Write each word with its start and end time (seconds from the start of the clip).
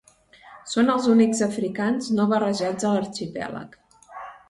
Són 0.71 0.89
els 0.93 1.09
únics 1.11 1.43
africans 1.49 2.09
no 2.17 2.29
barrejats 2.35 2.91
a 2.91 2.97
l'arxipèlag. 2.97 3.83